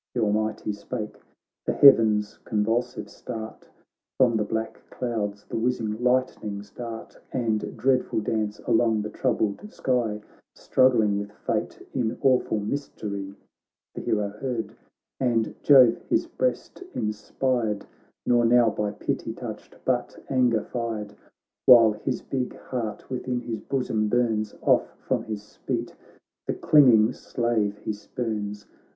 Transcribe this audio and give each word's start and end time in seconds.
Th' 0.15 0.17
Almighty 0.19 0.73
spake— 0.73 1.21
the 1.67 1.73
heavens 1.73 2.39
con 2.43 2.65
vulsive 2.65 3.07
start. 3.07 3.67
From 4.17 4.35
the 4.35 4.43
black 4.43 4.81
clouds 4.89 5.45
the 5.45 5.57
whizzing 5.59 6.01
lightnings 6.03 6.71
dart 6.71 7.19
And 7.31 7.77
dreadful 7.77 8.19
dance 8.21 8.57
along 8.65 9.03
the 9.03 9.11
troubled 9.11 9.71
sky. 9.71 10.19
Struggling 10.55 11.19
with 11.19 11.31
fate 11.31 11.87
in 11.93 12.17
awful 12.23 12.59
mystery. 12.59 13.35
The 13.93 14.01
hero 14.01 14.29
heard, 14.29 14.75
and 15.19 15.53
Jove 15.61 15.97
his 16.09 16.25
breast 16.25 16.81
in 16.95 17.13
spired. 17.13 17.85
Nor 18.25 18.45
now 18.45 18.71
by 18.71 18.93
pity 18.93 19.33
touched, 19.33 19.75
but 19.85 20.17
anger 20.31 20.63
fired; 20.63 21.09
BOOK 21.09 21.15
I 21.19 21.21
While 21.67 21.91
his 21.91 22.23
big 22.23 22.57
heart 22.57 23.07
within 23.11 23.41
his 23.41 23.59
bosom 23.61 24.07
burns, 24.07 24.55
Off 24.63 24.97
from 25.07 25.25
his 25.25 25.57
feet 25.57 25.95
the 26.47 26.55
clinging 26.55 27.13
slave 27.13 27.77
he 27.77 27.93
spurns. 27.93 28.65